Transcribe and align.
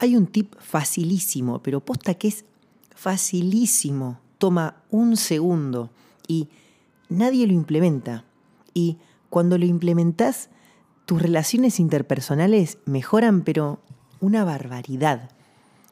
hay 0.00 0.16
un 0.16 0.26
tip 0.26 0.54
facilísimo, 0.58 1.62
pero 1.62 1.84
posta 1.84 2.14
que 2.14 2.28
es 2.28 2.44
facilísimo. 2.94 4.18
Toma 4.38 4.82
un 4.90 5.16
segundo 5.18 5.90
y 6.26 6.48
nadie 7.10 7.46
lo 7.46 7.52
implementa. 7.52 8.24
Y 8.72 8.96
cuando 9.28 9.58
lo 9.58 9.66
implementas, 9.66 10.48
tus 11.04 11.20
relaciones 11.20 11.78
interpersonales 11.78 12.78
mejoran, 12.86 13.42
pero 13.42 13.80
una 14.20 14.42
barbaridad. 14.42 15.30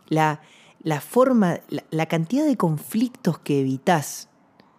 La, 0.09 0.41
la 0.83 1.03
forma, 1.03 1.61
la, 1.69 1.85
la 1.91 2.07
cantidad 2.07 2.47
de 2.47 2.57
conflictos 2.57 3.39
que 3.39 3.61
evitas 3.61 4.31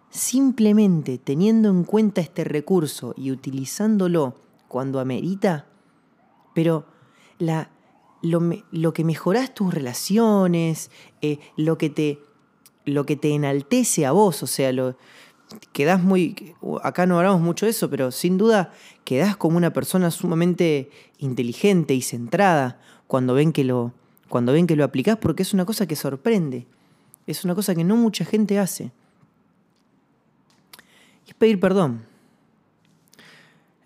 simplemente 0.09 1.19
teniendo 1.19 1.69
en 1.69 1.83
cuenta 1.83 2.19
este 2.19 2.43
recurso 2.43 3.13
y 3.15 3.29
utilizándolo 3.29 4.33
cuando 4.67 4.99
amerita, 4.99 5.67
pero 6.55 6.85
la, 7.37 7.69
lo, 8.21 8.93
que 8.93 9.03
mejoras 9.03 9.53
tus 9.53 9.73
relaciones, 9.73 10.91
eh, 11.21 11.39
lo, 11.55 11.77
que 11.77 11.89
te, 11.89 12.19
lo 12.85 13.05
que 13.05 13.15
te 13.15 13.33
enaltece 13.33 14.05
a 14.05 14.11
vos, 14.11 14.43
o 14.43 14.47
sea, 14.47 14.71
lo, 14.71 14.97
quedás 15.71 16.01
muy, 16.01 16.55
acá 16.83 17.05
no 17.05 17.17
hablamos 17.17 17.41
mucho 17.41 17.65
de 17.65 17.71
eso, 17.71 17.89
pero 17.89 18.11
sin 18.11 18.37
duda 18.37 18.71
quedás 19.03 19.37
como 19.37 19.57
una 19.57 19.73
persona 19.73 20.11
sumamente 20.11 20.89
inteligente 21.17 21.93
y 21.93 22.01
centrada 22.01 22.79
cuando 23.07 23.33
ven 23.33 23.51
que 23.51 23.63
lo, 23.63 23.93
cuando 24.27 24.53
ven 24.53 24.67
que 24.67 24.75
lo 24.75 24.83
aplicás, 24.83 25.17
porque 25.17 25.43
es 25.43 25.53
una 25.53 25.65
cosa 25.65 25.87
que 25.87 25.95
sorprende, 25.95 26.67
es 27.25 27.43
una 27.43 27.55
cosa 27.55 27.73
que 27.75 27.83
no 27.83 27.95
mucha 27.95 28.25
gente 28.25 28.59
hace. 28.59 28.91
Y 31.25 31.29
es 31.29 31.35
pedir 31.35 31.59
perdón. 31.59 32.08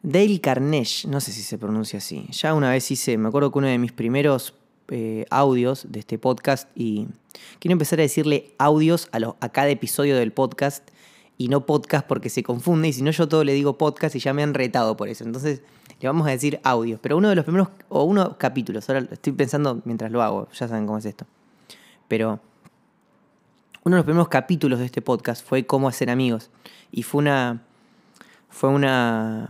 Dale 0.05 0.41
Carnegie, 0.41 1.09
no 1.09 1.21
sé 1.21 1.31
si 1.31 1.41
se 1.41 1.57
pronuncia 1.57 1.99
así. 1.99 2.27
Ya 2.31 2.53
una 2.53 2.69
vez 2.69 2.91
hice, 2.91 3.17
me 3.17 3.29
acuerdo 3.29 3.53
que 3.53 3.59
uno 3.59 3.67
de 3.67 3.77
mis 3.77 3.93
primeros 3.93 4.53
eh, 4.89 5.25
audios 5.29 5.85
de 5.89 5.99
este 6.01 6.17
podcast, 6.17 6.69
y 6.75 7.07
quiero 7.59 7.71
empezar 7.71 7.99
a 7.99 8.01
decirle 8.01 8.53
audios 8.57 9.07
a, 9.13 9.49
cada 9.49 9.69
episodio 9.69 10.17
del 10.17 10.33
podcast 10.33 10.85
y 11.37 11.47
no 11.47 11.65
podcast 11.65 12.05
porque 12.05 12.29
se 12.29 12.43
confunde, 12.43 12.89
y 12.89 12.93
si 12.93 13.01
no 13.01 13.11
yo 13.11 13.29
todo 13.29 13.45
le 13.45 13.53
digo 13.53 13.77
podcast 13.77 14.13
y 14.17 14.19
ya 14.19 14.33
me 14.33 14.43
han 14.43 14.53
retado 14.53 14.97
por 14.97 15.07
eso. 15.07 15.23
Entonces 15.23 15.61
le 16.01 16.07
vamos 16.09 16.27
a 16.27 16.31
decir 16.31 16.59
audios, 16.65 16.99
pero 17.01 17.15
uno 17.15 17.29
de 17.29 17.35
los 17.35 17.45
primeros, 17.45 17.69
o 17.87 18.03
uno 18.03 18.37
capítulos, 18.37 18.89
ahora 18.89 19.07
estoy 19.09 19.31
pensando 19.31 19.81
mientras 19.85 20.11
lo 20.11 20.21
hago, 20.21 20.49
ya 20.51 20.67
saben 20.67 20.85
cómo 20.85 20.97
es 20.97 21.05
esto. 21.05 21.25
Pero 22.09 22.41
uno 23.85 23.95
de 23.95 23.99
los 23.99 24.05
primeros 24.05 24.27
capítulos 24.27 24.79
de 24.79 24.85
este 24.85 25.01
podcast 25.01 25.47
fue 25.47 25.65
cómo 25.65 25.87
hacer 25.87 26.09
amigos, 26.09 26.49
y 26.91 27.03
fue 27.03 27.19
una... 27.19 27.63
Fue 28.49 28.69
una 28.69 29.49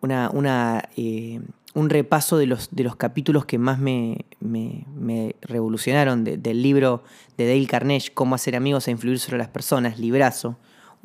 una, 0.00 0.30
una 0.32 0.88
eh, 0.96 1.40
un 1.74 1.90
repaso 1.90 2.38
de 2.38 2.46
los, 2.46 2.68
de 2.70 2.84
los 2.84 2.96
capítulos 2.96 3.44
que 3.44 3.58
más 3.58 3.78
me, 3.78 4.24
me, 4.40 5.36
revolucionaron 5.42 6.24
del 6.24 6.62
libro 6.62 7.02
de 7.36 7.46
Dale 7.46 7.66
Carnegie, 7.66 8.12
Cómo 8.12 8.34
hacer 8.34 8.56
amigos 8.56 8.88
e 8.88 8.90
influir 8.90 9.18
sobre 9.18 9.38
las 9.38 9.48
personas, 9.48 9.98
librazo, 9.98 10.56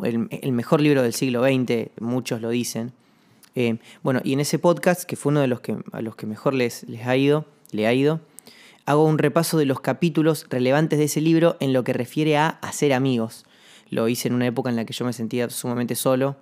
el, 0.03 0.51
mejor 0.51 0.81
libro 0.81 1.03
del 1.03 1.13
siglo 1.13 1.43
XX, 1.43 1.89
muchos 1.99 2.41
lo 2.41 2.49
dicen. 2.49 2.91
Eh, 3.55 3.77
bueno, 4.01 4.21
y 4.23 4.33
en 4.33 4.39
ese 4.39 4.57
podcast, 4.57 5.03
que 5.03 5.15
fue 5.15 5.31
uno 5.31 5.41
de 5.41 5.47
los 5.47 5.61
que, 5.61 5.77
a 5.91 6.01
los 6.01 6.15
que 6.15 6.25
mejor 6.25 6.55
les, 6.55 6.83
les 6.89 7.05
ha 7.05 7.15
ido, 7.15 7.45
le 7.71 7.85
ha 7.85 7.93
ido, 7.93 8.19
hago 8.85 9.05
un 9.05 9.19
repaso 9.19 9.57
de 9.57 9.65
los 9.65 9.79
capítulos 9.79 10.47
relevantes 10.49 10.97
de 10.97 11.05
ese 11.05 11.21
libro 11.21 11.55
en 11.59 11.71
lo 11.71 11.83
que 11.83 11.93
refiere 11.93 12.37
a 12.37 12.47
hacer 12.47 12.93
amigos. 12.93 13.45
Lo 13.89 14.07
hice 14.07 14.27
en 14.27 14.33
una 14.33 14.47
época 14.47 14.71
en 14.71 14.75
la 14.75 14.85
que 14.85 14.93
yo 14.93 15.05
me 15.05 15.13
sentía 15.13 15.49
sumamente 15.51 15.93
solo, 15.93 16.35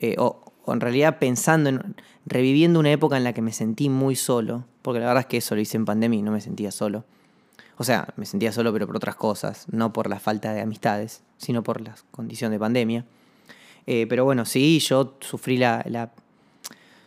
eh, 0.00 0.16
o, 0.18 0.40
en 0.72 0.80
realidad 0.80 1.18
pensando 1.18 1.70
en, 1.70 1.96
reviviendo 2.26 2.80
una 2.80 2.90
época 2.92 3.16
en 3.16 3.24
la 3.24 3.32
que 3.32 3.42
me 3.42 3.52
sentí 3.52 3.88
muy 3.88 4.16
solo, 4.16 4.64
porque 4.82 5.00
la 5.00 5.06
verdad 5.06 5.22
es 5.22 5.26
que 5.26 5.36
eso 5.38 5.54
lo 5.54 5.60
hice 5.60 5.76
en 5.76 5.84
pandemia 5.84 6.18
y 6.18 6.22
no 6.22 6.32
me 6.32 6.40
sentía 6.40 6.70
solo. 6.70 7.04
O 7.76 7.84
sea, 7.84 8.08
me 8.16 8.26
sentía 8.26 8.52
solo 8.52 8.72
pero 8.72 8.86
por 8.86 8.96
otras 8.96 9.14
cosas, 9.14 9.66
no 9.70 9.92
por 9.92 10.08
la 10.08 10.18
falta 10.18 10.52
de 10.52 10.60
amistades, 10.60 11.22
sino 11.36 11.62
por 11.62 11.80
la 11.80 11.94
condición 12.10 12.50
de 12.50 12.58
pandemia. 12.58 13.04
Eh, 13.86 14.06
pero 14.08 14.24
bueno, 14.24 14.44
sí, 14.44 14.80
yo 14.80 15.16
sufrí 15.20 15.56
la, 15.56 15.84
la 15.88 16.10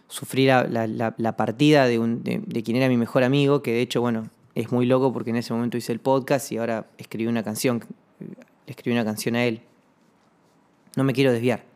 sufrí 0.08 0.46
la, 0.46 0.66
la, 0.66 1.38
partida 1.38 1.85
de, 1.85 2.00
un, 2.00 2.24
de, 2.24 2.64
quien 2.64 2.78
era 2.78 2.90
mi 2.90 2.97
mejor 2.97 3.24
amigo, 3.24 3.62
que 3.62 3.72
de 3.72 3.81
hecho, 3.81 4.02
bueno, 4.02 4.30
es 4.56 4.72
muy 4.72 4.85
loco 4.85 5.14
porque 5.14 5.30
en 5.30 5.38
ese 5.38 5.53
momento 5.53 5.78
hice 5.78 5.94
el 5.94 6.00
podcast 6.00 6.52
y 6.52 6.58
ahora 6.58 6.88
escribí 6.97 7.28
una 7.28 7.44
canción, 7.44 7.84
le 8.19 8.72
escribí 8.72 8.94
una 8.94 9.06
canción 9.06 9.35
a 9.35 9.46
él. 9.46 9.62
No 10.96 11.03
me 11.03 11.14
quiero 11.14 11.31
desviar. 11.31 11.71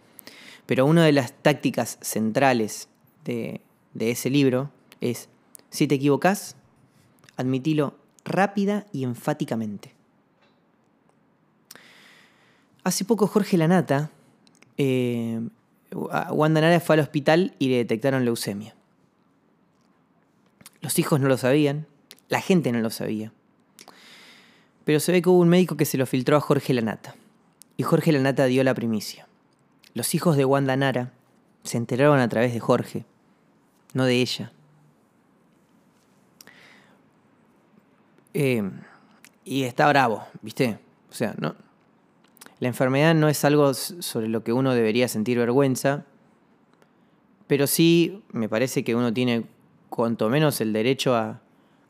Pero 0.66 0.86
una 0.86 1.06
de 1.06 1.12
las 1.12 1.34
tácticas 1.34 1.98
centrales 2.02 2.90
de, 3.24 3.62
ese 4.00 4.30
libro 4.30 4.72
es, 5.02 5.30
si 5.70 5.88
te 5.88 5.96
equivocas, 5.96 6.56
admitilo 7.38 7.96
rápida 8.24 8.86
y 8.92 9.04
enfáticamente. 9.04 9.94
Hace 12.84 13.06
poco 13.06 13.28
Jorge 13.28 13.58
Lanata, 13.58 14.12
eh, 14.78 15.42
Wanda 15.92 16.62
Nara 16.62 16.80
fue 16.80 16.96
al 16.96 17.00
hospital 17.00 17.56
y 17.60 17.70
le 17.70 17.78
detectaron 17.78 18.26
leucemia. 18.26 18.76
Los 20.82 21.00
hijos 21.00 21.20
no 21.20 21.28
lo 21.28 21.38
sabían, 21.38 21.88
la 22.30 22.42
gente 22.42 22.72
no 22.72 22.80
lo 22.80 22.90
sabía. 22.90 23.32
Pero 24.84 25.00
se 25.00 25.12
ve 25.12 25.22
que 25.22 25.30
hubo 25.30 25.40
un 25.40 25.50
médico 25.50 25.78
que 25.78 25.86
se 25.86 25.98
lo 25.98 26.06
filtró 26.06 26.38
a 26.38 26.42
Jorge 26.42 26.74
Lanata. 26.74 27.16
Y 27.78 27.84
Jorge 27.84 28.12
Lanata 28.12 28.46
dio 28.46 28.64
la 28.64 28.76
primicia. 28.76 29.28
Los 29.96 30.14
hijos 30.14 30.38
de 30.38 30.46
Wanda 30.46 30.76
Nara 30.76 31.14
se 31.64 31.78
enteraron 31.78 32.20
a 32.20 32.28
través 32.28 32.54
de 32.54 32.60
Jorge, 32.60 33.06
no 33.94 34.04
de 34.04 34.22
ella. 34.22 34.52
Eh, 38.34 38.70
y 39.46 39.64
está 39.64 39.88
bravo, 39.88 40.28
¿viste? 40.42 40.78
O 41.10 41.14
sea, 41.14 41.34
no. 41.40 41.56
La 42.60 42.68
enfermedad 42.68 43.16
no 43.16 43.30
es 43.30 43.46
algo 43.46 43.74
sobre 43.74 44.28
lo 44.28 44.44
que 44.44 44.52
uno 44.52 44.74
debería 44.74 45.08
sentir 45.08 45.38
vergüenza, 45.38 46.04
pero 47.48 47.66
sí 47.66 48.22
me 48.34 48.50
parece 48.50 48.84
que 48.84 48.96
uno 48.96 49.14
tiene 49.14 49.46
cuanto 49.88 50.30
menos 50.30 50.60
el 50.60 50.74
derecho 50.74 51.16
a, 51.16 51.40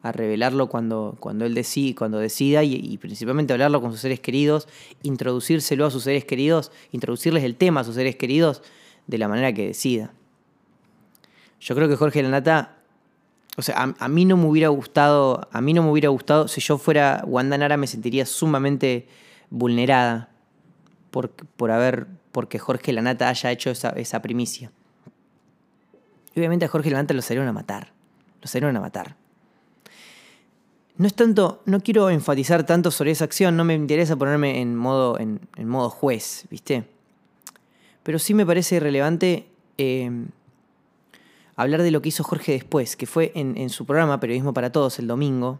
a 0.06 0.12
revelarlo 0.12 0.70
cuando, 0.70 1.18
cuando 1.20 1.46
él 1.46 1.56
decide, 1.56 1.96
cuando 1.96 2.20
decida 2.20 2.64
y, 2.64 2.96
principalmente 3.00 3.54
hablarlo 3.54 3.82
con 3.82 3.92
sus 3.92 4.02
seres 4.02 4.20
queridos, 4.20 4.68
introducírselo 5.02 5.84
a 5.88 5.90
sus 5.90 6.04
seres 6.04 6.26
queridos, 6.26 6.72
introducirles 6.92 7.44
el 7.44 7.56
tema 7.56 7.82
a 7.82 7.84
sus 7.84 7.96
seres 7.96 8.16
queridos 8.16 8.62
de 9.08 9.18
la 9.18 9.28
manera 9.28 9.52
que 9.52 9.66
decida. 9.66 10.14
Yo 11.60 11.74
creo 11.74 11.90
que 11.90 11.96
Jorge 11.96 12.22
Lanata, 12.22 12.78
o 13.58 13.64
sea, 13.64 13.96
a, 13.98 14.08
mí 14.08 14.26
no 14.26 14.38
me 14.38 14.46
hubiera 14.46 14.68
gustado, 14.68 15.48
a 15.52 15.60
mí 15.60 15.74
no 15.74 15.82
me 15.82 15.90
hubiera 15.90 16.10
gustado, 16.10 16.48
si 16.48 16.62
yo 16.62 16.78
fuera 16.78 17.24
Wanda 17.26 17.58
Nara 17.58 17.76
me 17.76 17.88
sentiría 17.88 18.28
sumamente 18.28 19.08
vulnerada 19.50 20.30
por, 21.10 21.32
por 21.32 21.72
haber, 21.72 22.06
porque 22.32 22.60
Jorge 22.60 22.94
Lanata 22.94 23.28
haya 23.28 23.52
hecho 23.52 23.72
esa, 23.72 23.90
esa 23.90 24.22
primicia. 24.22 24.72
Y 26.36 26.40
obviamente 26.40 26.66
a 26.66 26.68
Jorge 26.68 26.92
Lanata 26.92 27.16
lo 27.16 27.24
salieron 27.24 27.48
a 27.48 27.54
matar, 27.54 27.92
lo 28.40 28.48
salieron 28.48 28.78
a 28.78 28.82
matar. 28.82 29.25
No 30.98 31.08
es 31.08 31.14
tanto, 31.14 31.62
no 31.66 31.82
quiero 31.82 32.10
enfatizar 32.10 32.66
tanto 32.66 32.90
sobre 32.90 33.12
esa 33.12 33.26
acción, 33.26 33.58
no 33.58 33.66
me 33.66 33.74
interesa 33.74 34.16
ponerme 34.16 34.62
en 34.62 34.76
modo, 34.76 35.20
en, 35.20 35.40
modo 35.58 35.90
juez, 35.90 36.46
¿viste? 36.50 36.86
Pero 38.04 38.18
sí 38.18 38.34
me 38.34 38.46
parece 38.46 38.80
relevante 38.80 39.48
eh, 39.78 40.10
hablar 41.58 41.82
de 41.82 41.92
lo 41.92 42.02
que 42.02 42.10
hizo 42.10 42.24
Jorge 42.24 42.54
después, 42.54 42.96
que 42.96 43.08
fue 43.08 43.34
en, 43.36 43.70
su 43.70 43.86
programa 43.86 44.22
Periodismo 44.22 44.54
para 44.54 44.72
Todos 44.72 45.00
el 45.00 45.08
domingo, 45.08 45.60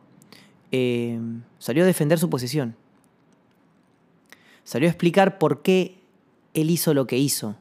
eh, 0.72 1.20
salió 1.60 1.84
a 1.84 1.88
defender 1.88 2.18
su 2.18 2.30
posición. 2.30 2.76
Salió 4.64 4.88
a 4.88 4.92
explicar 4.92 5.38
por 5.38 5.62
qué 5.62 6.00
él 6.54 6.70
hizo 6.70 6.94
lo 6.94 7.08
que 7.08 7.18
hizo. 7.18 7.56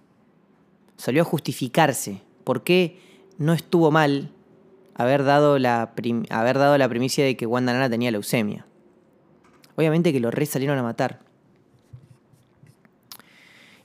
Salió 0.96 1.22
a 1.22 1.24
justificarse, 1.24 2.22
por 2.44 2.62
qué 2.62 3.00
no 3.36 3.52
estuvo 3.52 3.90
mal 3.90 4.30
haber 4.94 5.24
dado 5.24 5.58
la, 5.58 5.92
haber 6.30 6.58
dado 6.58 6.78
la 6.78 6.88
primicia 6.88 7.24
de 7.24 7.36
que 7.36 7.46
Wanda 7.46 7.72
Nara 7.72 7.90
tenía 7.90 8.10
leucemia. 8.10 8.66
Obviamente 9.76 10.12
que 10.12 10.20
los 10.20 10.32
reyes 10.32 10.50
salieron 10.50 10.78
a 10.78 10.82
matar. 10.82 11.20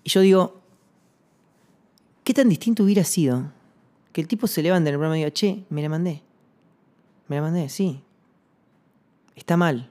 Y 0.03 0.09
yo 0.09 0.21
digo, 0.21 0.61
¿qué 2.23 2.33
tan 2.33 2.49
distinto 2.49 2.83
hubiera 2.83 3.03
sido 3.03 3.51
que 4.11 4.21
el 4.21 4.27
tipo 4.27 4.47
se 4.47 4.61
levante 4.61 4.89
en 4.89 4.95
el 4.95 4.99
programa 4.99 5.17
y 5.17 5.21
diga, 5.21 5.31
che, 5.31 5.65
me 5.69 5.81
la 5.81 5.89
mandé? 5.89 6.21
Me 7.27 7.37
la 7.37 7.41
mandé, 7.41 7.69
sí. 7.69 8.03
Está 9.35 9.57
mal. 9.57 9.89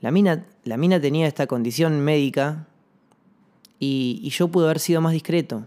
La 0.00 0.10
mina, 0.10 0.46
la 0.64 0.76
mina 0.76 1.00
tenía 1.00 1.26
esta 1.26 1.46
condición 1.46 2.00
médica 2.00 2.66
y, 3.78 4.20
y 4.22 4.30
yo 4.30 4.48
pude 4.48 4.64
haber 4.64 4.80
sido 4.80 5.00
más 5.00 5.12
discreto, 5.12 5.66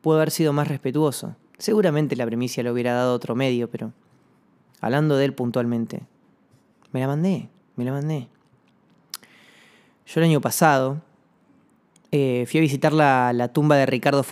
pude 0.00 0.16
haber 0.16 0.30
sido 0.30 0.52
más 0.52 0.66
respetuoso. 0.66 1.36
Seguramente 1.60 2.16
la 2.16 2.24
primicia 2.24 2.62
lo 2.62 2.72
hubiera 2.72 2.94
dado 2.94 3.12
otro 3.12 3.36
medio, 3.36 3.68
pero 3.68 3.92
hablando 4.80 5.18
de 5.18 5.26
él 5.26 5.34
puntualmente, 5.34 6.00
me 6.90 7.00
la 7.00 7.06
mandé, 7.06 7.50
me 7.76 7.84
la 7.84 7.92
mandé. 7.92 8.28
Yo 10.06 10.20
el 10.20 10.24
año 10.24 10.40
pasado 10.40 11.02
eh, 12.12 12.46
fui 12.48 12.58
a 12.58 12.60
visitar 12.62 12.94
la, 12.94 13.50
tumba 13.52 13.76
de 13.76 13.84
Ricardo 13.84 14.24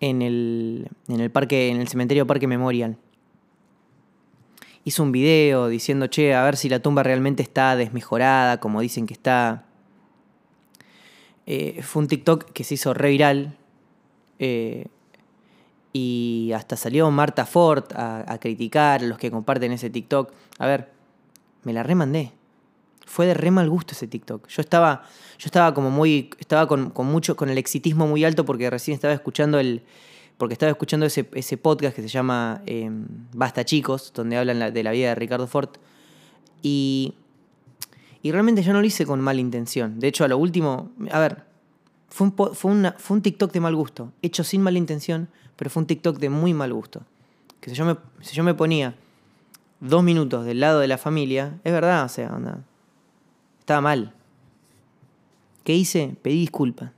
el, 0.00 0.88
en 1.06 1.20
el, 1.20 1.30
parque, 1.30 1.68
en 1.68 1.80
el 1.80 1.86
cementerio 1.86 2.26
Parque 2.26 2.48
Memorial. 2.48 2.96
hizo 4.82 5.04
un 5.04 5.12
video 5.12 5.68
diciendo, 5.68 6.08
che, 6.08 6.34
a 6.34 6.42
ver 6.42 6.56
si 6.56 6.68
la 6.68 6.80
tumba 6.80 7.04
realmente 7.04 7.44
está 7.44 7.76
desmejorada, 7.76 8.58
como 8.58 8.80
dicen 8.80 9.06
que 9.06 9.14
está. 9.14 9.64
Eh, 11.46 11.82
fue 11.82 12.02
un 12.02 12.08
TikTok 12.08 12.50
que 12.50 12.64
se 12.64 12.74
hizo 12.74 12.94
re 12.94 13.10
viral. 13.10 13.56
Eh, 14.40 14.88
y 15.92 16.52
hasta 16.54 16.76
salió 16.76 17.10
Marta 17.10 17.44
Ford 17.44 17.84
a, 17.94 18.38
criticar 18.40 19.02
a 19.02 19.04
los 19.04 19.18
que 19.18 19.30
comparten 19.30 19.72
ese 19.72 19.90
TikTok. 19.90 20.32
A 20.58 20.66
ver, 20.66 20.90
me 21.64 21.72
la 21.72 21.82
remandé. 21.82 22.32
Fue 23.04 23.26
de 23.26 23.34
re 23.34 23.50
mal 23.50 23.68
gusto 23.68 23.92
ese 23.92 24.06
TikTok. 24.06 24.48
Yo 24.48 24.62
estaba, 24.62 25.02
yo 25.38 25.46
estaba 25.46 25.74
como 25.74 25.90
muy, 25.90 26.30
estaba 26.38 26.66
con, 26.66 26.92
mucho, 27.06 27.36
con 27.36 27.50
el 27.50 27.58
exitismo 27.58 28.06
muy 28.06 28.24
alto 28.24 28.44
porque 28.44 28.70
recién 28.70 28.94
estaba 28.94 29.12
escuchando 29.12 29.58
el, 29.58 29.82
porque 30.38 30.54
estaba 30.54 30.70
escuchando 30.70 31.04
ese, 31.04 31.24
podcast 31.58 31.94
que 31.94 32.02
se 32.02 32.08
llama 32.08 32.62
em, 32.64 33.06
Basta 33.34 33.64
Chicos, 33.64 34.12
donde 34.14 34.38
hablan 34.38 34.72
de 34.72 34.82
la 34.82 34.92
vida 34.92 35.08
de 35.08 35.14
Ricardo 35.14 35.46
Ford. 35.46 35.70
Y, 36.62 37.14
y 38.22 38.32
realmente 38.32 38.62
yo 38.62 38.72
no 38.72 38.80
lo 38.80 38.86
hice 38.86 39.04
con 39.04 39.20
mala 39.20 39.40
intención. 39.40 39.98
De 40.00 40.08
hecho, 40.08 40.24
a 40.24 40.28
lo 40.28 40.38
último, 40.38 40.92
a 41.10 41.18
ver, 41.18 41.51
fue 42.12 42.26
un, 42.26 42.54
fue, 42.54 42.92
fue 42.98 43.16
un 43.16 43.22
TikTok 43.22 43.52
de 43.52 43.60
mal 43.60 43.74
gusto, 43.74 44.12
hecho 44.20 44.44
sin 44.44 44.60
mala 44.60 44.76
intención, 44.76 45.28
pero 45.56 45.70
fue 45.70 45.80
un 45.80 45.86
TikTok 45.86 46.18
de 46.18 46.28
muy 46.28 46.52
mal 46.52 46.72
gusto. 46.72 47.02
Que 47.60 47.70
si 47.70 47.76
yo 47.76 47.86
me, 47.86 47.96
si 48.20 48.36
yo 48.36 48.44
me 48.44 48.52
ponía 48.52 48.94
dos 49.80 50.02
minutos 50.02 50.44
del 50.44 50.60
lado 50.60 50.80
de 50.80 50.88
la 50.88 50.98
familia, 50.98 51.58
es 51.64 51.72
verdad, 51.72 52.04
o 52.04 52.08
sea, 52.08 52.38
estaba 53.60 53.80
mal. 53.80 54.12
¿Qué 55.64 55.74
hice? 55.74 56.14
Pedí 56.20 56.40
disculpas. 56.40 56.90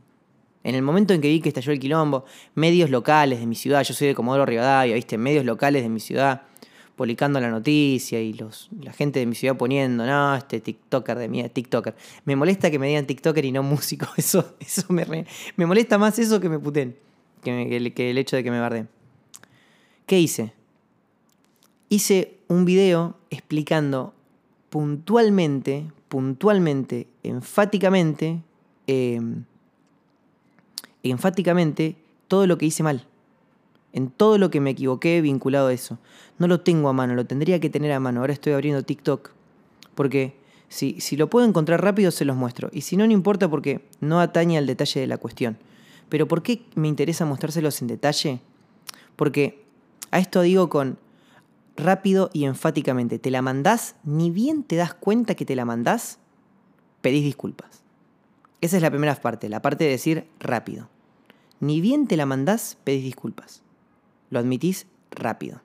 En 0.64 0.74
el 0.74 0.82
momento 0.82 1.14
en 1.14 1.20
que 1.20 1.28
vi 1.28 1.40
que 1.40 1.48
estalló 1.48 1.72
el 1.72 1.78
quilombo, 1.78 2.24
medios 2.54 2.90
locales 2.90 3.38
de 3.38 3.46
mi 3.46 3.54
ciudad, 3.54 3.84
yo 3.84 3.94
soy 3.94 4.08
de 4.08 4.14
Comodoro 4.14 4.46
Rivadavia, 4.46 4.94
¿viste? 4.94 5.16
Medios 5.16 5.44
locales 5.44 5.82
de 5.82 5.90
mi 5.90 6.00
ciudad 6.00 6.42
publicando 6.96 7.40
la 7.40 7.50
noticia 7.50 8.20
y 8.20 8.32
los, 8.34 8.68
la 8.80 8.92
gente 8.92 9.18
de 9.20 9.26
mi 9.26 9.34
ciudad 9.34 9.56
poniendo, 9.56 10.06
no, 10.06 10.36
este 10.36 10.60
TikToker 10.60 11.18
de 11.18 11.28
mí, 11.28 11.48
TikToker. 11.48 11.94
Me 12.24 12.36
molesta 12.36 12.70
que 12.70 12.78
me 12.78 12.86
digan 12.88 13.06
TikToker 13.06 13.44
y 13.44 13.52
no 13.52 13.62
músico. 13.62 14.06
Eso, 14.16 14.56
eso 14.60 14.84
me, 14.92 15.26
me 15.56 15.66
molesta 15.66 15.98
más 15.98 16.18
eso 16.18 16.40
que 16.40 16.48
me 16.48 16.58
puten 16.58 16.96
que, 17.44 18.10
el 18.10 18.18
hecho 18.18 18.36
de 18.36 18.42
que 18.42 18.50
me 18.50 18.58
barde. 18.58 18.86
¿Qué 20.06 20.18
hice? 20.18 20.52
Hice 21.88 22.38
un 22.48 22.64
video 22.64 23.16
explicando 23.30 24.14
puntualmente, 24.70 25.90
puntualmente, 26.08 27.06
enfáticamente, 27.22 28.42
em, 28.86 29.44
enfáticamente 31.02 31.96
todo 32.28 32.46
lo 32.46 32.58
que 32.58 32.66
hice 32.66 32.82
mal. 32.82 33.06
En 33.94 34.10
todo 34.10 34.36
lo 34.36 34.50
que 34.50 34.60
me 34.60 34.70
equivoqué 34.70 35.22
vinculado 35.22 35.68
a 35.68 35.72
eso. 35.72 35.98
No 36.38 36.48
lo 36.48 36.60
tengo 36.60 36.90
a 36.90 36.92
mano, 36.92 37.14
lo 37.14 37.24
tendría 37.24 37.60
que 37.60 37.70
tener 37.70 37.92
a 37.92 38.00
mano. 38.00 38.20
Ahora 38.20 38.32
estoy 38.34 38.52
abriendo 38.52 38.82
TikTok. 38.82 39.30
Porque 39.94 40.36
si, 40.68 41.00
si 41.00 41.16
lo 41.16 41.30
puedo 41.30 41.46
encontrar 41.46 41.82
rápido, 41.82 42.10
se 42.10 42.26
los 42.26 42.36
muestro. 42.36 42.68
Y 42.72 42.82
si 42.82 42.96
no, 42.96 43.06
no 43.06 43.12
importa 43.12 43.48
porque 43.48 43.88
no 44.00 44.20
atañe 44.20 44.58
al 44.58 44.66
detalle 44.66 45.00
de 45.00 45.06
la 45.06 45.16
cuestión. 45.16 45.56
Pero 46.08 46.28
¿por 46.28 46.42
qué 46.42 46.62
me 46.74 46.88
interesa 46.88 47.24
mostrárselos 47.24 47.80
en 47.80 47.88
detalle? 47.88 48.40
Porque 49.16 49.64
a 50.10 50.18
esto 50.18 50.42
digo 50.42 50.68
con 50.68 50.98
rápido 51.76 52.30
y 52.32 52.44
enfáticamente. 52.44 53.18
Te 53.18 53.30
la 53.30 53.42
mandás, 53.42 53.96
ni 54.04 54.30
bien 54.30 54.64
te 54.64 54.76
das 54.76 54.94
cuenta 54.94 55.34
que 55.34 55.44
te 55.44 55.56
la 55.56 55.64
mandás, 55.64 56.18
pedís 57.00 57.24
disculpas. 57.24 57.82
Esa 58.60 58.76
es 58.76 58.82
la 58.82 58.90
primera 58.90 59.14
parte, 59.14 59.48
la 59.48 59.62
parte 59.62 59.84
de 59.84 59.90
decir 59.90 60.26
rápido. 60.40 60.88
Ni 61.60 61.80
bien 61.80 62.06
te 62.06 62.16
la 62.16 62.26
mandás, 62.26 62.76
pedís 62.84 63.04
disculpas. 63.04 63.62
Lo 64.34 64.40
admitís 64.40 64.88
rápido. 65.12 65.62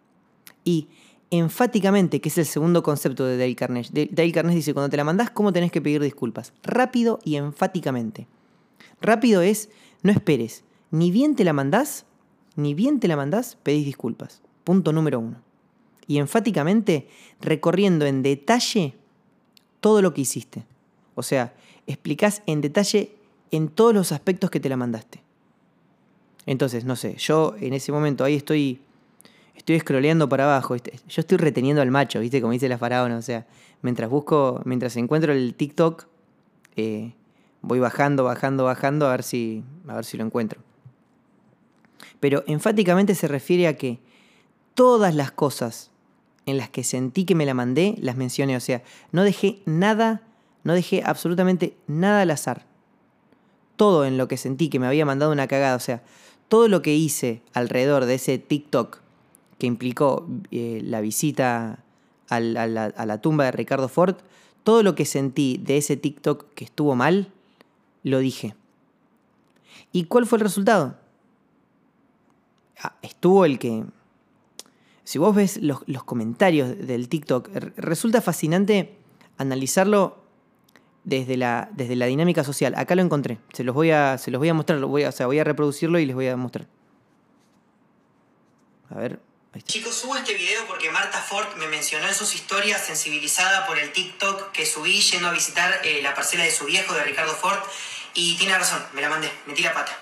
Y 0.64 0.90
enfáticamente, 1.32 2.22
que 2.22 2.30
es 2.30 2.38
el 2.38 2.46
segundo 2.46 2.84
concepto 2.84 3.26
de 3.26 3.36
Dale 3.36 3.56
Carnegie. 3.56 4.08
Dale 4.12 4.32
Carnegie 4.32 4.58
dice, 4.58 4.76
cuando 4.76 4.92
te 4.92 4.98
la 4.98 5.04
mandás, 5.04 5.32
¿cómo 5.32 5.52
tenés 5.52 5.72
que 5.72 5.82
pedir 5.82 6.04
disculpas? 6.04 6.54
Rápido 6.62 7.20
y 7.24 7.38
enfáticamente. 7.38 8.28
Rápido 9.02 9.42
es 9.42 9.70
no 10.04 10.12
esperes. 10.12 10.64
Ni 10.92 11.10
bien 11.10 11.36
te 11.36 11.44
la 11.46 11.52
mandás, 11.52 12.06
ni 12.56 12.76
bien 12.76 13.00
te 13.00 13.08
la 13.08 13.16
mandás, 13.16 13.58
pedís 13.64 13.86
disculpas. 13.86 14.44
Punto 14.64 14.94
número 14.94 15.20
uno. 15.20 15.42
Y 16.06 16.20
enfáticamente 16.20 17.08
recorriendo 17.42 18.06
en 18.06 18.22
detalle 18.22 18.94
todo 19.80 20.04
lo 20.04 20.14
que 20.14 20.22
hiciste. 20.22 20.64
O 21.16 21.24
sea, 21.24 21.56
explicás 21.88 22.44
en 22.46 22.62
detalle 22.62 23.16
en 23.50 23.70
todos 23.70 23.96
los 23.96 24.12
aspectos 24.12 24.52
que 24.52 24.60
te 24.60 24.70
la 24.70 24.78
mandaste. 24.78 25.24
Entonces, 26.46 26.86
no 26.86 26.96
sé, 26.96 27.16
yo 27.18 27.56
en 27.60 27.74
ese 27.74 27.92
momento 27.92 28.24
ahí 28.24 28.36
estoy 28.36 28.82
estoy 29.56 29.80
scrolleando 29.80 30.30
para 30.30 30.46
abajo, 30.46 30.76
yo 30.76 31.20
estoy 31.20 31.38
reteniendo 31.38 31.82
al 31.82 31.92
macho, 31.92 32.22
¿viste? 32.22 32.40
Como 32.40 32.54
dice 32.54 32.70
la 32.70 32.78
faraona, 32.78 33.18
o 33.18 33.22
sea, 33.22 33.46
mientras 33.82 34.10
busco, 34.10 34.62
mientras 34.64 34.96
encuentro 34.96 35.34
el 35.34 35.54
TikTok, 35.54 36.06
eh, 36.78 37.14
Voy 37.62 37.80
bajando, 37.80 38.24
bajando, 38.24 38.64
bajando 38.64 39.08
a 39.08 39.12
ver 39.12 39.24
si, 39.24 39.64
a 39.88 39.96
ver 39.96 40.06
si 40.06 40.18
lo 40.18 40.24
encuentro. 40.24 40.62
Pero 42.20 42.44
enfáticamente 42.48 43.16
se 43.16 43.28
refiere 43.28 43.68
a 43.68 43.78
que 43.78 44.00
todas 44.76 45.14
las 45.14 45.32
cosas 45.32 45.92
en 46.46 46.58
las 46.58 46.70
que 46.70 46.84
sentí 46.84 47.26
que 47.26 47.36
me 47.36 47.46
la 47.46 47.54
mandé, 47.54 47.96
las 48.00 48.16
mencioné. 48.16 48.56
O 48.56 48.62
sea, 48.62 48.82
no 49.12 49.24
dejé 49.24 49.62
nada, 49.66 50.22
no 50.64 50.74
dejé 50.74 51.04
absolutamente 51.04 51.76
nada 51.88 52.22
al 52.22 52.32
azar. 52.32 52.66
Todo 53.76 54.06
en 54.06 54.18
lo 54.18 54.28
que 54.28 54.38
sentí 54.38 54.70
que 54.70 54.80
me 54.80 54.88
había 54.88 55.06
mandado 55.06 55.32
una 55.32 55.48
cagada. 55.48 55.76
O 55.76 55.80
sea, 55.80 56.02
todo 56.50 56.68
lo 56.68 56.82
que 56.82 56.96
hice 56.96 57.42
alrededor 57.54 58.06
de 58.06 58.16
ese 58.16 58.38
TikTok 58.38 59.00
que 59.58 59.68
implicó 59.68 60.28
eh, 60.52 60.82
la 60.84 61.02
visita 61.02 61.84
a 62.30 62.40
la 62.40 63.22
tumba 63.22 63.46
de 63.46 63.52
Ricardo 63.52 63.88
Ford, 63.88 64.18
todo 64.64 64.84
lo 64.84 64.94
que 64.94 65.06
sentí 65.06 65.60
de 65.64 65.78
ese 65.78 65.98
TikTok 65.98 66.54
que 66.54 66.66
estuvo 66.66 66.96
mal, 66.96 67.32
lo 68.04 68.20
dije. 68.20 68.56
¿Y 69.92 70.06
cuál 70.06 70.26
fue 70.26 70.38
el 70.38 70.44
resultado? 70.44 70.96
Ah, 72.82 72.96
estuvo 73.02 73.46
el 73.46 73.60
que... 73.60 73.86
Si 75.04 75.18
vos 75.18 75.36
ves 75.36 75.60
los, 75.62 75.84
comentarios 76.06 76.78
del 76.86 77.10
TikTok, 77.10 77.50
resulta 77.78 78.22
fascinante 78.22 78.96
analizarlo 79.38 80.18
desde 81.04 81.38
la, 81.38 81.70
desde 81.72 81.96
la 81.96 82.06
dinámica 82.06 82.44
social. 82.44 82.74
Acá 82.76 82.96
lo 82.96 83.02
encontré. 83.02 83.38
Se 83.54 83.64
los 83.64 83.76
voy 83.76 83.92
a, 83.92 84.18
se 84.18 84.32
los 84.32 84.40
voy 84.40 84.50
a 84.50 84.54
mostrar. 84.54 84.80
voy 84.80 85.04
a, 85.04 85.10
o 85.10 85.12
sea, 85.12 85.26
voy 85.26 85.40
a 85.40 85.44
reproducirlo 85.44 86.00
y 86.00 86.06
les 86.06 86.16
voy 86.16 86.28
a 86.28 86.36
mostrar. 86.36 86.68
A 88.90 88.96
ver. 88.96 89.20
Chicos, 89.64 89.96
subo 89.96 90.16
este 90.16 90.36
video 90.36 90.66
porque 90.68 90.92
Marta 90.92 91.20
Ford 91.20 91.48
me 91.58 91.68
mencionó 91.68 92.08
en 92.08 92.14
sus 92.14 92.36
historias, 92.36 92.86
sensibilizada 92.86 93.66
por 93.66 93.80
el 93.80 93.92
TikTok 93.92 94.52
que 94.52 94.66
subí 94.66 95.02
yendo 95.02 95.28
a 95.28 95.32
visitar 95.32 95.82
eh, 95.84 96.02
la 96.04 96.14
parcela 96.14 96.44
de 96.44 96.52
su 96.52 96.66
viejo, 96.66 96.94
de 96.94 97.04
Ricardo 97.04 97.34
Ford, 97.34 97.60
y 98.14 98.38
tiene 98.38 98.58
razón, 98.58 98.84
me 98.94 99.02
la 99.02 99.10
mandé, 99.10 99.32
metí 99.48 99.64
la 99.64 99.74
pata. 99.74 99.98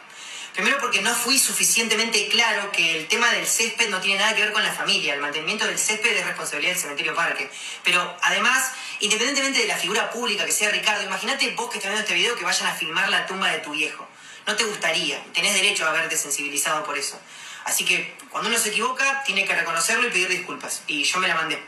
Primero 0.53 0.79
porque 0.79 1.01
no 1.01 1.13
fui 1.13 1.37
suficientemente 1.37 2.27
claro 2.29 2.71
que 2.71 2.97
el 2.97 3.07
tema 3.07 3.31
del 3.31 3.45
césped 3.45 3.89
no 3.89 4.01
tiene 4.01 4.19
nada 4.19 4.35
que 4.35 4.41
ver 4.41 4.51
con 4.51 4.63
la 4.63 4.73
familia, 4.73 5.13
el 5.13 5.21
mantenimiento 5.21 5.65
del 5.65 5.77
césped 5.77 6.17
es 6.17 6.25
responsabilidad 6.25 6.73
del 6.73 6.81
cementerio 6.81 7.15
parque. 7.15 7.49
Pero 7.83 8.17
además, 8.23 8.71
independientemente 8.99 9.59
de 9.59 9.67
la 9.67 9.77
figura 9.77 10.09
pública 10.09 10.45
que 10.45 10.51
sea 10.51 10.69
Ricardo, 10.71 11.03
imagínate 11.03 11.53
vos 11.55 11.69
que 11.69 11.77
estás 11.77 11.91
viendo 11.91 12.01
este 12.01 12.13
video 12.13 12.35
que 12.35 12.43
vayan 12.43 12.67
a 12.67 12.73
filmar 12.73 13.09
la 13.09 13.25
tumba 13.25 13.51
de 13.51 13.59
tu 13.59 13.71
viejo. 13.71 14.07
No 14.45 14.55
te 14.55 14.63
gustaría, 14.63 15.23
tenés 15.33 15.53
derecho 15.53 15.85
a 15.85 15.89
haberte 15.89 16.15
sensibilizado 16.15 16.83
por 16.83 16.97
eso. 16.97 17.19
Así 17.65 17.83
que 17.83 18.15
cuando 18.31 18.49
uno 18.49 18.57
se 18.57 18.69
equivoca, 18.69 19.23
tiene 19.25 19.45
que 19.45 19.53
reconocerlo 19.53 20.07
y 20.07 20.11
pedir 20.11 20.29
disculpas. 20.29 20.83
Y 20.87 21.03
yo 21.03 21.19
me 21.19 21.27
la 21.27 21.35
mandé. 21.35 21.59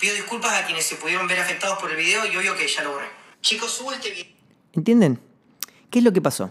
Pido 0.00 0.14
disculpas 0.14 0.54
a 0.54 0.64
quienes 0.64 0.86
se 0.86 0.96
pudieron 0.96 1.28
ver 1.28 1.38
afectados 1.38 1.78
por 1.78 1.90
el 1.90 1.96
video 1.96 2.24
y 2.26 2.36
obvio 2.36 2.56
que 2.56 2.66
ya 2.66 2.82
lo 2.82 2.92
borré. 2.92 3.08
Chicos, 3.42 3.72
subo 3.72 3.92
este 3.92 4.10
video. 4.10 4.26
¿Entienden? 4.72 5.20
¿Qué 5.90 5.98
es 5.98 6.04
lo 6.04 6.12
que 6.12 6.22
pasó? 6.22 6.50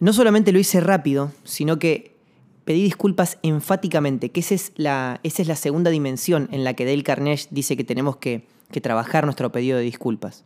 No 0.00 0.12
solamente 0.12 0.52
lo 0.52 0.58
hice 0.58 0.80
rápido, 0.80 1.32
sino 1.44 1.78
que 1.78 2.16
pedí 2.64 2.82
disculpas 2.82 3.38
enfáticamente, 3.42 4.30
que 4.30 4.40
esa 4.40 4.54
es 4.54 4.72
la, 4.76 5.20
esa 5.22 5.42
es 5.42 5.48
la 5.48 5.56
segunda 5.56 5.90
dimensión 5.90 6.48
en 6.52 6.64
la 6.64 6.74
que 6.74 6.84
Dale 6.84 7.02
Carnegie 7.02 7.48
dice 7.50 7.76
que 7.76 7.84
tenemos 7.84 8.16
que, 8.16 8.46
trabajar 8.80 9.24
nuestro 9.24 9.50
pedido 9.50 9.78
de 9.78 9.84
disculpas. 9.84 10.44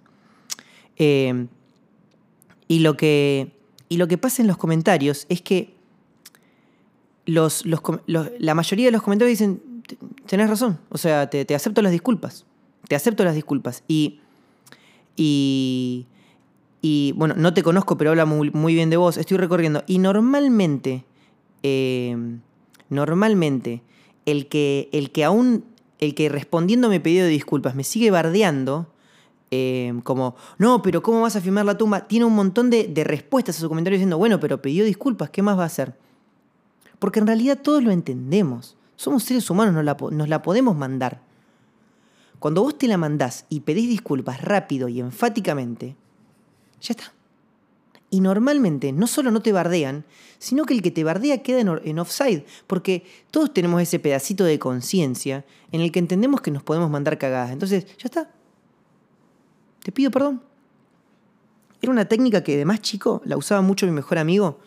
Eh, 0.96 1.46
y, 2.68 2.78
lo 2.80 2.96
que, 2.96 3.52
y 3.88 3.96
lo 3.96 4.08
que 4.08 4.18
pasa 4.18 4.42
en 4.42 4.48
los 4.48 4.56
comentarios 4.56 5.26
es 5.28 5.42
que 5.42 5.74
los, 7.26 7.64
la 8.06 8.54
mayoría 8.54 8.86
de 8.86 8.92
los 8.92 9.02
comentarios 9.02 9.38
dicen, 9.38 9.62
tenés 10.26 10.48
razón, 10.48 10.78
o 10.88 10.98
sea, 10.98 11.28
te, 11.28 11.54
acepto 11.54 11.82
las 11.82 11.92
disculpas, 11.92 12.44
te 12.88 12.94
acepto 12.94 13.24
las 13.24 13.34
disculpas. 13.34 13.84
Y, 13.88 14.20
y, 15.16 16.06
y 16.80 17.12
bueno, 17.12 17.34
no 17.36 17.54
te 17.54 17.62
conozco, 17.62 17.96
pero 17.96 18.10
habla 18.10 18.24
muy, 18.24 18.74
bien 18.74 18.90
de 18.90 18.96
vos, 18.96 19.16
estoy 19.16 19.38
recorriendo. 19.38 19.84
Y 19.86 19.98
normalmente, 19.98 21.04
eh, 21.62 22.16
normalmente, 22.88 23.82
el 24.26 24.48
que, 24.48 24.88
el 24.92 25.10
que 25.10 25.24
aún, 25.24 25.64
el 26.02 26.16
que 26.16 26.28
respondiendo 26.28 26.88
mi 26.88 26.98
pedido 26.98 27.24
de 27.24 27.30
disculpas 27.30 27.76
me 27.76 27.84
sigue 27.84 28.10
bardeando, 28.10 28.88
eh, 29.52 29.92
como, 30.02 30.34
no, 30.58 30.82
pero 30.82 31.00
¿cómo 31.00 31.20
vas 31.20 31.36
a 31.36 31.40
firmar 31.40 31.64
la 31.64 31.78
tumba? 31.78 32.08
Tiene 32.08 32.24
un 32.24 32.34
montón 32.34 32.70
de, 32.70 32.88
de 32.88 33.04
respuestas 33.04 33.56
a 33.56 33.60
su 33.60 33.68
comentario 33.68 33.96
diciendo, 33.98 34.18
bueno, 34.18 34.40
pero 34.40 34.60
pidió 34.60 34.84
disculpas, 34.84 35.30
¿qué 35.30 35.42
más 35.42 35.56
va 35.56 35.62
a 35.62 35.66
hacer? 35.66 35.96
Porque 36.98 37.20
en 37.20 37.28
realidad 37.28 37.60
todos 37.62 37.84
lo 37.84 37.92
entendemos. 37.92 38.76
Somos 38.96 39.22
seres 39.22 39.48
humanos, 39.48 39.74
nos 39.74 40.28
la, 40.28 40.42
podemos 40.42 40.76
mandar. 40.76 41.20
Cuando 42.40 42.62
vos 42.62 42.76
te 42.76 42.88
la 42.88 42.96
mandás 42.96 43.46
y 43.48 43.60
pedís 43.60 43.88
disculpas 43.88 44.40
rápido 44.40 44.88
y 44.88 44.98
enfáticamente, 44.98 45.96
ya 46.80 46.92
está. 46.92 47.12
Y 48.12 48.20
normalmente 48.20 48.92
no 48.92 49.06
solo 49.06 49.30
no 49.30 49.40
te 49.40 49.52
bardean, 49.52 50.04
sino 50.38 50.66
que 50.66 50.74
el 50.74 50.82
que 50.82 50.90
te 50.90 51.02
bardea 51.02 51.42
queda 51.42 51.60
en, 51.60 51.98
offside, 51.98 52.44
porque 52.66 53.04
todos 53.30 53.54
tenemos 53.54 53.80
ese 53.80 53.98
pedacito 53.98 54.44
de 54.44 54.58
conciencia 54.58 55.46
en 55.72 55.80
el 55.80 55.90
que 55.90 55.98
entendemos 55.98 56.42
que 56.42 56.50
nos 56.50 56.62
podemos 56.62 56.90
mandar 56.90 57.16
cagadas. 57.16 57.52
Entonces, 57.52 57.86
ya 57.96 58.04
está. 58.04 58.30
Te 59.82 59.92
pido 59.92 60.10
perdón. 60.10 60.42
Era 61.80 61.90
una 61.90 62.04
técnica 62.04 62.44
que 62.44 62.58
de 62.58 62.66
más 62.66 62.82
chico 62.82 63.22
la 63.24 63.38
usaba 63.38 63.62
mucho 63.62 63.86
mi 63.86 63.92
mejor 63.92 64.18
amigo, 64.18 64.60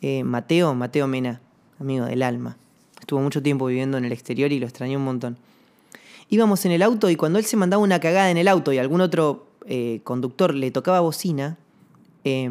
eh, 0.00 0.22
Mateo, 0.22 0.72
Mateo 0.76 1.08
Mena, 1.08 1.40
amigo 1.80 2.06
del 2.06 2.22
alma. 2.22 2.56
Estuvo 3.00 3.18
mucho 3.18 3.42
tiempo 3.42 3.66
viviendo 3.66 3.98
en 3.98 4.04
el 4.04 4.12
exterior 4.12 4.52
y 4.52 4.60
lo 4.60 4.66
extrañé 4.66 4.96
un 4.96 5.04
montón. 5.04 5.38
Íbamos 6.28 6.64
en 6.66 6.70
el 6.70 6.82
auto 6.82 7.10
y 7.10 7.16
cuando 7.16 7.40
él 7.40 7.46
se 7.46 7.56
mandaba 7.56 7.82
una 7.82 7.98
cagada 7.98 8.30
en 8.30 8.36
el 8.36 8.46
auto 8.46 8.72
y 8.72 8.78
algún 8.78 9.00
otro 9.00 9.48
eh, 9.66 10.02
conductor 10.04 10.54
le 10.54 10.70
tocaba 10.70 11.00
bocina, 11.00 11.58
eh, 12.22 12.48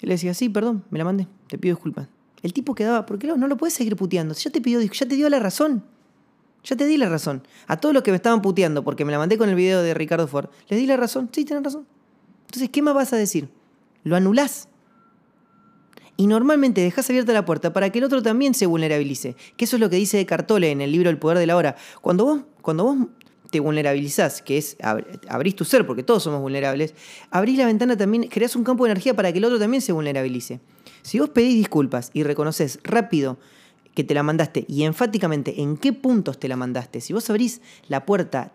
él 0.00 0.08
le 0.08 0.14
decía, 0.14 0.34
sí, 0.34 0.48
perdón, 0.48 0.84
me 0.90 0.98
la 0.98 1.04
mandé, 1.04 1.28
te 1.48 1.58
pido 1.58 1.74
disculpas. 1.74 2.08
El 2.42 2.52
tipo 2.52 2.74
quedaba, 2.74 3.06
¿por 3.06 3.18
qué 3.18 3.26
no, 3.26 3.36
no 3.36 3.48
lo 3.48 3.56
puedes 3.56 3.74
seguir 3.74 3.96
puteando? 3.96 4.34
Ya 4.34 4.50
te 4.50 4.60
pidió, 4.60 4.80
ya 4.80 5.08
te 5.08 5.14
dio 5.14 5.28
la 5.28 5.38
razón. 5.38 5.82
Ya 6.64 6.76
te 6.76 6.86
di 6.86 6.96
la 6.96 7.08
razón. 7.08 7.42
A 7.68 7.76
todos 7.76 7.94
los 7.94 8.02
que 8.02 8.10
me 8.10 8.16
estaban 8.16 8.42
puteando 8.42 8.82
porque 8.82 9.04
me 9.04 9.12
la 9.12 9.18
mandé 9.18 9.38
con 9.38 9.48
el 9.48 9.54
video 9.54 9.82
de 9.82 9.94
Ricardo 9.94 10.26
Ford, 10.26 10.48
les 10.68 10.78
di 10.78 10.86
la 10.86 10.96
razón. 10.96 11.30
Sí, 11.32 11.44
tienen 11.44 11.64
razón. 11.64 11.86
Entonces, 12.46 12.70
¿qué 12.70 12.82
más 12.82 12.94
vas 12.94 13.12
a 13.12 13.16
decir? 13.16 13.48
Lo 14.02 14.16
anulás. 14.16 14.68
Y 16.16 16.26
normalmente 16.26 16.80
dejas 16.80 17.08
abierta 17.10 17.32
la 17.32 17.44
puerta 17.44 17.72
para 17.72 17.90
que 17.90 17.98
el 17.98 18.04
otro 18.04 18.22
también 18.22 18.54
se 18.54 18.66
vulnerabilice. 18.66 19.36
Que 19.56 19.66
eso 19.66 19.76
es 19.76 19.80
lo 19.80 19.90
que 19.90 19.96
dice 19.96 20.24
Cartole 20.26 20.70
en 20.70 20.80
el 20.80 20.90
libro 20.90 21.10
El 21.10 21.18
Poder 21.18 21.38
de 21.38 21.46
la 21.46 21.56
Hora. 21.56 21.76
Cuando 22.00 22.24
vos, 22.24 22.40
cuando 22.62 22.84
vos 22.84 22.96
te 23.56 23.60
vulnerabilizás, 23.60 24.42
que 24.42 24.58
es 24.58 24.76
abrís 25.30 25.56
tu 25.56 25.64
ser, 25.64 25.86
porque 25.86 26.02
todos 26.02 26.22
somos 26.22 26.42
vulnerables, 26.42 26.92
abrís 27.30 27.56
la 27.56 27.64
ventana 27.64 27.96
también, 27.96 28.24
creás 28.24 28.54
un 28.54 28.64
campo 28.64 28.84
de 28.84 28.90
energía 28.90 29.16
para 29.16 29.32
que 29.32 29.38
el 29.38 29.46
otro 29.46 29.58
también 29.58 29.80
se 29.80 29.92
vulnerabilice. 29.92 30.60
Si 31.00 31.18
vos 31.18 31.30
pedís 31.30 31.54
disculpas 31.54 32.10
y 32.12 32.22
reconoces 32.22 32.80
rápido 32.84 33.38
que 33.94 34.04
te 34.04 34.12
la 34.12 34.22
mandaste 34.22 34.66
y 34.68 34.82
enfáticamente 34.82 35.62
en 35.62 35.78
qué 35.78 35.94
puntos 35.94 36.38
te 36.38 36.48
la 36.48 36.56
mandaste, 36.56 37.00
si 37.00 37.14
vos 37.14 37.30
abrís 37.30 37.62
la 37.88 38.04
puerta 38.04 38.52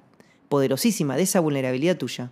poderosísima 0.50 1.16
de 1.16 1.24
esa 1.24 1.40
vulnerabilidad 1.40 1.98
tuya, 1.98 2.30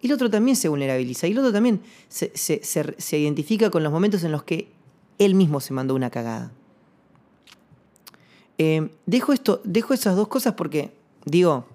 el 0.00 0.12
otro 0.12 0.30
también 0.30 0.54
se 0.54 0.68
vulnerabiliza, 0.68 1.26
y 1.26 1.32
el 1.32 1.38
otro 1.38 1.52
también 1.52 1.80
se, 2.08 3.18
identifica 3.18 3.70
con 3.70 3.82
los 3.82 3.90
momentos 3.90 4.22
en 4.22 4.30
los 4.30 4.44
que 4.44 4.70
él 5.18 5.34
mismo 5.34 5.58
se 5.58 5.74
mandó 5.74 5.96
una 5.96 6.10
cagada. 6.10 6.52
Eh, 8.58 8.88
dejo, 9.04 9.32
esto, 9.32 9.60
dejo 9.64 9.94
esas 9.94 10.14
dos 10.14 10.28
cosas 10.28 10.54
porque 10.54 10.92
digo, 11.24 11.66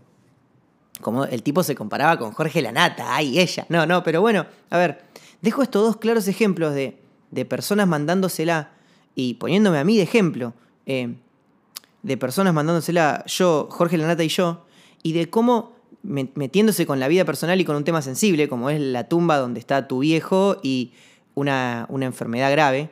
como 1.02 1.26
el 1.26 1.44
tipo 1.44 1.64
se 1.64 1.76
comparaba 1.76 2.18
con 2.18 2.32
Jorge 2.32 2.62
Lanata, 2.62 3.16
ay, 3.16 3.40
ella. 3.40 3.66
No, 3.70 3.86
no, 3.86 4.04
pero 4.04 4.22
bueno, 4.22 4.46
a 4.70 4.78
ver, 4.78 5.04
dejo 5.42 5.62
estos 5.62 5.84
dos 5.84 5.98
claros 5.98 6.28
ejemplos 6.28 6.74
de, 6.74 6.98
de 7.32 7.46
personas 7.46 7.88
mandándosela 7.88 8.72
y 9.16 9.36
poniéndome 9.36 9.80
a 9.80 9.84
mí 9.84 9.98
de 9.98 10.04
ejemplo, 10.04 10.54
eh, 10.86 11.16
de 12.04 12.18
personas 12.18 12.54
mandándosela 12.54 13.24
yo, 13.26 13.68
Jorge 13.72 13.98
Lanata 13.98 14.24
y 14.24 14.30
yo, 14.30 14.66
y 15.04 15.14
de 15.14 15.30
cómo 15.30 15.76
metiéndose 16.04 16.86
con 16.86 17.00
la 17.00 17.08
vida 17.08 17.26
personal 17.26 17.60
y 17.60 17.66
con 17.66 17.76
un 17.76 17.84
tema 17.84 18.02
sensible, 18.02 18.48
como 18.48 18.70
es 18.70 18.80
la 18.80 19.10
tumba 19.10 19.38
donde 19.38 19.60
está 19.60 19.88
tu 19.88 20.00
viejo 20.00 20.58
y 20.64 20.94
una, 21.36 21.86
una 21.90 22.06
enfermedad 22.06 22.52
grave. 22.52 22.92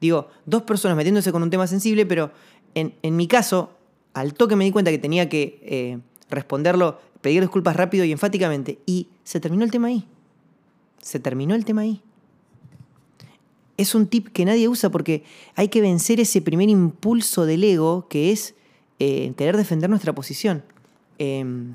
Digo, 0.00 0.28
dos 0.44 0.62
personas 0.62 0.96
metiéndose 0.96 1.30
con 1.30 1.42
un 1.42 1.50
tema 1.50 1.66
sensible, 1.66 2.04
pero 2.04 2.32
en, 2.74 2.94
en 3.02 3.16
mi 3.16 3.28
caso, 3.28 3.70
al 4.14 4.34
toque 4.34 4.56
me 4.56 4.64
di 4.64 4.72
cuenta 4.72 4.90
que 4.90 4.98
tenía 4.98 5.28
que 5.28 5.60
eh, 5.62 5.98
responderlo, 6.30 7.00
pedir 7.20 7.40
disculpas 7.42 7.76
rápido 7.76 8.04
y 8.04 8.12
enfáticamente. 8.12 8.78
Y 8.86 9.08
se 9.24 9.40
terminó 9.40 9.64
el 9.64 9.70
tema 9.70 9.88
ahí. 9.88 10.06
Se 11.00 11.20
terminó 11.20 11.54
el 11.54 11.64
tema 11.64 11.82
ahí. 11.82 12.02
Es 13.76 13.94
un 13.94 14.08
tip 14.08 14.28
que 14.28 14.44
nadie 14.44 14.68
usa 14.68 14.90
porque 14.90 15.22
hay 15.54 15.68
que 15.68 15.80
vencer 15.80 16.18
ese 16.20 16.42
primer 16.42 16.68
impulso 16.68 17.46
del 17.46 17.62
ego 17.62 18.08
que 18.08 18.32
es 18.32 18.54
eh, 18.98 19.32
querer 19.36 19.56
defender 19.56 19.88
nuestra 19.88 20.14
posición. 20.14 20.64
Em, 21.18 21.74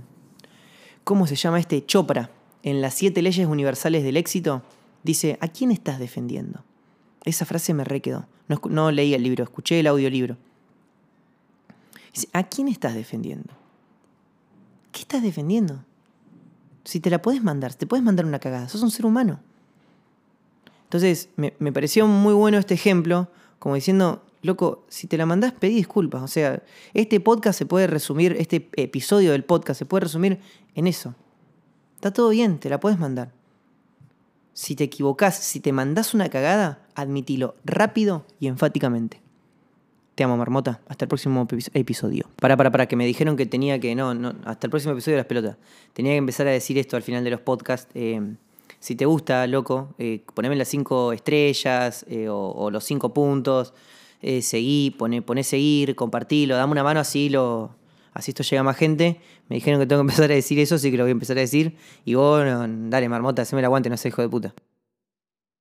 ¿Cómo 1.03 1.27
se 1.27 1.35
llama 1.35 1.59
este? 1.59 1.85
Chopra, 1.85 2.31
en 2.63 2.81
las 2.81 2.93
siete 2.93 3.21
leyes 3.21 3.47
universales 3.47 4.03
del 4.03 4.17
éxito, 4.17 4.63
dice, 5.03 5.37
¿a 5.41 5.47
quién 5.47 5.71
estás 5.71 5.99
defendiendo? 5.99 6.63
Esa 7.25 7.45
frase 7.45 7.73
me 7.73 7.83
requedó. 7.83 8.27
No, 8.47 8.59
no 8.69 8.91
leí 8.91 9.13
el 9.13 9.23
libro, 9.23 9.43
escuché 9.43 9.79
el 9.79 9.87
audiolibro. 9.87 10.37
¿A 12.33 12.43
quién 12.43 12.67
estás 12.67 12.95
defendiendo? 12.95 13.62
¿Qué 14.93 15.01
estás 15.01 15.23
defendiendo? 15.23 15.83
Si 16.85 16.99
te 16.99 17.09
la 17.09 17.21
puedes 17.21 17.43
mandar, 17.43 17.73
te 17.73 17.87
puedes 17.87 18.05
mandar 18.05 18.25
una 18.25 18.39
cagada, 18.39 18.69
sos 18.69 18.83
un 18.83 18.91
ser 18.91 19.07
humano. 19.07 19.39
Entonces, 20.83 21.29
me, 21.35 21.51
pareció 21.71 22.05
muy 22.05 22.35
bueno 22.35 22.59
este 22.59 22.75
ejemplo, 22.75 23.27
como 23.57 23.73
diciendo, 23.73 24.23
loco, 24.43 24.85
si 24.89 25.07
te 25.07 25.17
la 25.17 25.25
mandás, 25.25 25.53
pedí 25.53 25.73
disculpas. 25.73 26.21
O 26.21 26.27
sea, 26.27 26.61
este 26.93 27.19
podcast 27.19 27.57
se 27.57 27.65
puede 27.65 27.87
resumir, 27.87 28.35
este 28.37 28.69
episodio 28.75 29.31
del 29.31 29.43
podcast 29.43 29.79
se 29.79 29.87
puede 29.87 30.01
resumir 30.01 30.39
en 30.75 30.85
eso. 30.85 31.15
Está 31.95 32.13
todo 32.13 32.29
bien, 32.29 32.59
te 32.59 32.69
la 32.69 32.79
puedes 32.79 32.99
mandar. 32.99 33.31
Si 34.53 34.75
te 34.75 34.83
equivocás, 34.83 35.39
si 35.39 35.59
te 35.59 35.71
mandás 35.71 36.13
una 36.13 36.29
cagada, 36.29 36.85
admitilo 36.93 37.55
rápido 37.65 38.27
y 38.39 38.45
enfáticamente. 38.45 39.22
Te 40.15 40.23
amo, 40.23 40.37
marmota. 40.37 40.79
Hasta 40.87 41.05
el 41.05 41.09
próximo 41.09 41.47
episodio. 41.73 42.29
Para, 42.39 42.55
para, 42.55 42.71
para, 42.71 42.87
que 42.87 42.95
me 42.95 43.05
dijeron 43.05 43.35
que 43.35 43.47
tenía 43.47 43.79
que. 43.79 43.95
No, 43.95 44.13
no, 44.13 44.35
hasta 44.45 44.67
el 44.67 44.69
próximo 44.69 44.93
episodio 44.93 45.17
de 45.17 45.21
las 45.21 45.27
pelotas. 45.27 45.57
Tenía 45.93 46.11
que 46.11 46.17
empezar 46.17 46.45
a 46.47 46.51
decir 46.51 46.77
esto 46.77 46.95
al 46.95 47.01
final 47.01 47.23
de 47.23 47.31
los 47.31 47.39
podcasts. 47.39 47.89
Eh, 47.95 48.21
si 48.79 48.95
te 48.95 49.05
gusta, 49.05 49.47
loco, 49.47 49.95
eh, 49.97 50.23
poneme 50.35 50.55
las 50.55 50.67
cinco 50.67 51.13
estrellas 51.13 52.05
eh, 52.09 52.27
o, 52.29 52.69
los 52.69 52.83
cinco 52.83 53.13
puntos. 53.13 53.73
Seguí, 54.41 54.91
poné, 54.91 55.21
poné 55.21 55.43
seguir, 55.43 55.95
compartilo, 55.95 56.55
dame 56.55 56.71
una 56.71 56.83
mano 56.83 57.01
así 57.01 57.29
lo. 57.29 57.75
Así 58.13 58.31
esto 58.31 58.43
llega 58.43 58.61
a 58.61 58.63
más 58.63 58.77
gente. 58.77 59.19
Me 59.49 59.55
dijeron 59.55 59.79
que 59.79 59.87
tengo 59.87 60.01
que 60.01 60.11
empezar 60.11 60.31
a 60.31 60.35
decir 60.35 60.59
eso, 60.59 60.75
así 60.75 60.91
que 60.91 60.97
lo 60.97 61.03
voy 61.03 61.09
a 61.09 61.13
empezar 61.13 61.37
a 61.37 61.41
decir. 61.41 61.75
Y 62.05 62.13
vos, 62.13 62.41
dale, 62.45 63.09
marmota, 63.09 63.41
haceme 63.41 63.61
el 63.61 63.65
aguante, 63.65 63.89
no 63.89 63.97
sé, 63.97 64.09
hijo 64.09 64.21
de 64.21 64.29
puta. 64.29 64.53